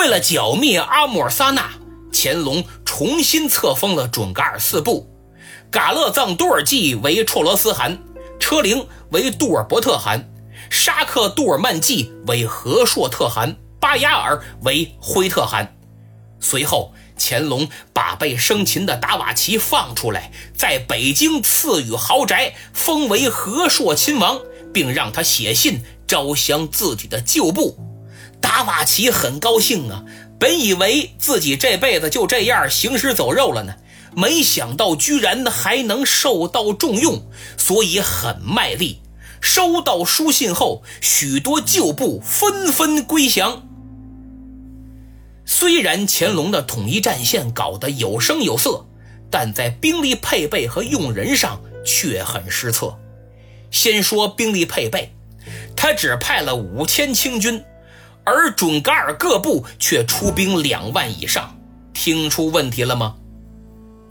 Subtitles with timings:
[0.00, 1.72] 为了剿灭阿穆尔萨纳，
[2.10, 5.06] 乾隆重新册封了准噶尔四部：
[5.70, 7.98] 噶勒藏多尔济为绰罗斯汗，
[8.38, 10.26] 车陵为杜尔伯特汗，
[10.70, 15.76] 沙克杜尔曼济为和硕特汗，巴雅尔为辉特汗。
[16.40, 24.40] 随后，乾隆把被生擒的达瓦齐放出来，在北京赐予豪宅，封为和硕亲王，
[24.72, 27.76] 并让他写信招降自己的旧部。
[28.40, 30.04] 达瓦齐很高兴啊，
[30.38, 33.74] 本以为自己这辈子就这样行尸走肉了呢，
[34.16, 37.22] 没想到居然还能受到重用，
[37.56, 39.00] 所以很卖力。
[39.40, 43.66] 收到书信后，许多旧部纷纷归降。
[45.46, 48.86] 虽然乾隆的统一战线搞得有声有色，
[49.30, 52.98] 但在兵力配备和用人上却很失策。
[53.70, 55.12] 先说兵力配备，
[55.74, 57.64] 他只派了五千清军，
[58.30, 61.58] 而准噶尔各部却出兵两万以上，
[61.92, 63.16] 听出问题了吗？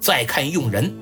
[0.02, 0.94] 再看用人，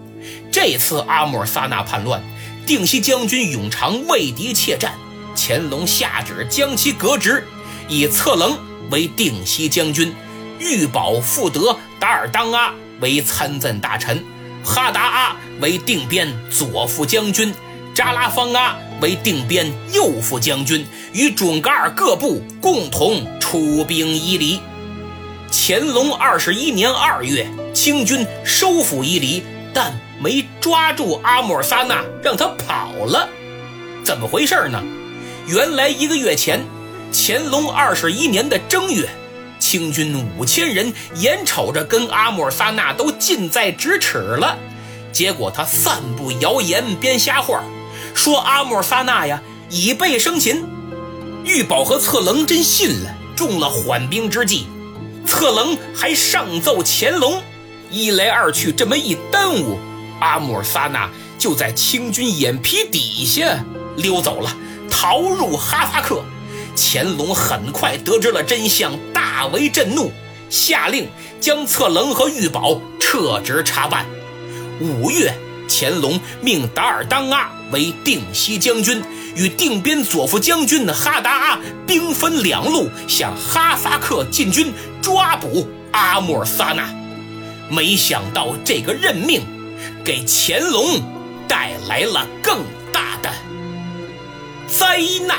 [0.52, 2.22] 这次阿穆尔萨纳叛乱，
[2.66, 4.94] 定西将军永长畏敌怯战，
[5.36, 7.44] 乾隆下旨将其革职，
[7.88, 8.56] 以策棱
[8.92, 10.14] 为定西将军。
[10.60, 14.23] 玉保富德达尔当阿为参赞大臣，
[14.64, 17.54] 哈达阿为定边左副将军，
[17.94, 24.59] 扎拉方阿为定边右副将军，与准噶尔各部共同出兵伊犁。
[25.52, 33.30] 乾隆二十一年二月，清军收复伊犁，但没抓住阿穆尔萨纳，让他跑了。
[34.04, 34.81] 怎么回事呢？
[35.48, 36.64] 原来一个月前，
[37.14, 39.08] 乾隆二十一年的正月。
[39.59, 44.58] 清军五千人，眼瞅着跟阿穆尔萨纳都近在咫尺了，
[45.11, 47.64] 结果他散布谣言，编瞎话，
[48.18, 50.66] 说阿穆尔萨纳呀已被生擒。
[51.46, 54.66] 玉宝和策棱真信了，中了缓兵之计。
[55.26, 57.42] 策棱还上奏乾隆，
[57.92, 59.78] 一来二去，这么一耽误，
[60.20, 63.64] 阿穆尔萨纳就在清军眼皮底下
[63.98, 64.58] 溜走了，
[64.89, 66.23] 逃入哈萨克。
[66.76, 70.11] 乾隆很快得知了真相，大为震怒，
[70.49, 71.08] 下令
[71.39, 74.05] 将策棱和玉宝撤职查办。
[74.80, 75.34] 五月，
[75.67, 79.02] 乾隆命达尔当阿为定西将军，
[79.36, 86.89] 与定边左副将军的哈达阿兵分两路，向哈萨克进军，抓捕阿穆尔萨纳。
[87.70, 89.42] 没想到这个任命，
[90.04, 91.02] 给乾隆
[91.48, 92.60] 带来了更
[92.94, 93.30] 大的
[94.67, 95.38] 灾难。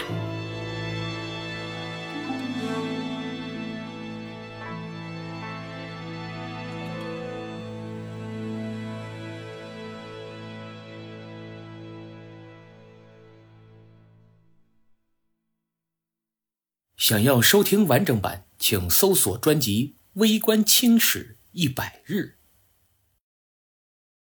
[16.98, 22.14] 想要收听完整版，请搜索专辑《微观清史一百日》。